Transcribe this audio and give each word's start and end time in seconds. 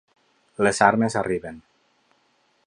Les 0.67 0.79
armes 0.85 1.19
arriben. 1.21 1.61